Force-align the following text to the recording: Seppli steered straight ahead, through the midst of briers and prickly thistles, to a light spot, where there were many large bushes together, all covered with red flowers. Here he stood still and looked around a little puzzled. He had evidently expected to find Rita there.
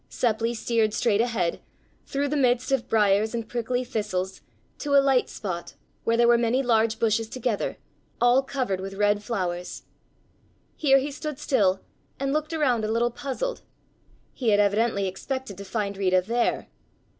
Seppli 0.09 0.55
steered 0.55 0.95
straight 0.95 1.21
ahead, 1.21 1.59
through 2.07 2.27
the 2.27 2.35
midst 2.35 2.71
of 2.71 2.89
briers 2.89 3.35
and 3.35 3.47
prickly 3.47 3.83
thistles, 3.83 4.41
to 4.79 4.95
a 4.95 4.99
light 4.99 5.29
spot, 5.29 5.75
where 6.05 6.17
there 6.17 6.27
were 6.27 6.39
many 6.39 6.63
large 6.63 6.97
bushes 6.97 7.29
together, 7.29 7.77
all 8.19 8.41
covered 8.41 8.79
with 8.79 8.95
red 8.95 9.21
flowers. 9.23 9.83
Here 10.75 10.97
he 10.97 11.11
stood 11.11 11.37
still 11.37 11.81
and 12.19 12.33
looked 12.33 12.51
around 12.51 12.83
a 12.83 12.91
little 12.91 13.11
puzzled. 13.11 13.61
He 14.33 14.49
had 14.49 14.59
evidently 14.59 15.07
expected 15.07 15.55
to 15.59 15.65
find 15.65 15.95
Rita 15.95 16.23
there. 16.25 16.69